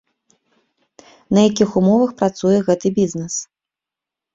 На 1.39 1.45
якіх 1.49 1.69
умовах 1.83 2.11
працуе 2.25 2.59
гэты 2.67 2.87
бізнес? 3.01 3.33